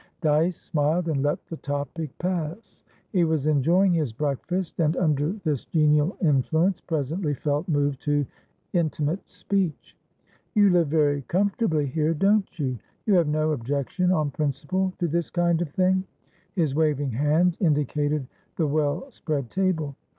[0.21, 2.81] Dyce smiled, and let the topic pass.
[3.11, 8.25] He was enjoying his breakfast, and, under this genial influence, presently felt moved to
[8.73, 9.95] intimate speech.
[10.55, 12.79] "You live very comfortably here, don't you?
[13.05, 18.25] You have no objection on principle to this kind of thing?"his waving hand indicated
[18.55, 19.95] the well spread table.